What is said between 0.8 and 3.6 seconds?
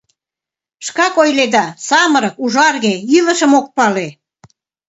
Шкак ойледа: самырык, ужарге, илышым